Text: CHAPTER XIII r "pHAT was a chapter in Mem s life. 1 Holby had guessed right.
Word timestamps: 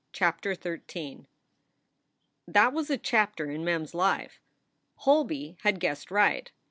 CHAPTER 0.13 0.55
XIII 0.55 1.27
r 2.47 2.51
"pHAT 2.51 2.73
was 2.73 2.89
a 2.89 2.97
chapter 2.97 3.51
in 3.51 3.63
Mem 3.63 3.83
s 3.83 3.93
life. 3.93 4.41
1 4.95 5.03
Holby 5.03 5.57
had 5.59 5.79
guessed 5.79 6.09
right. 6.09 6.51